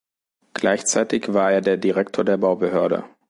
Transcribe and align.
Gleichzeitig 0.55 1.31
war 1.35 1.51
er 1.51 1.61
der 1.61 1.77
Direktor 1.77 2.23
der 2.25 2.37
Baubehörde. 2.37 3.03